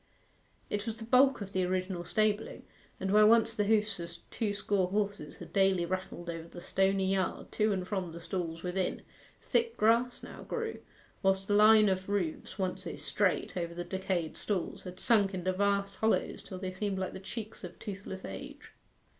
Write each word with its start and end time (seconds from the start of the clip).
It 0.67 0.87
was 0.87 0.97
the 0.97 1.05
bulk 1.05 1.41
of 1.41 1.51
the 1.51 1.63
original 1.63 2.03
stabling, 2.03 2.63
and 2.99 3.11
where 3.13 3.27
once 3.27 3.53
the 3.53 3.65
hoofs 3.65 3.99
of 3.99 4.11
two 4.31 4.51
score 4.51 4.87
horses 4.87 5.35
had 5.37 5.53
daily 5.53 5.85
rattled 5.85 6.27
over 6.27 6.47
the 6.47 6.59
stony 6.59 7.11
yard, 7.13 7.51
to 7.51 7.71
and 7.71 7.87
from 7.87 8.11
the 8.11 8.19
stalls 8.19 8.63
within, 8.63 9.03
thick 9.43 9.77
grass 9.77 10.23
now 10.23 10.41
grew, 10.41 10.79
whilst 11.21 11.47
the 11.47 11.53
line 11.53 11.87
of 11.87 12.09
roofs 12.09 12.57
once 12.57 12.85
so 12.85 12.95
straight 12.95 13.55
over 13.55 13.75
the 13.75 13.83
decayed 13.83 14.35
stalls, 14.37 14.85
had 14.85 14.99
sunk 14.99 15.35
into 15.35 15.53
vast 15.53 15.93
hollows 15.97 16.41
till 16.41 16.57
they 16.57 16.71
seemed 16.73 16.97
like 16.97 17.13
the 17.13 17.19
cheeks 17.19 17.63
of 17.63 17.77
toothless 17.77 18.25
age. 18.25 18.71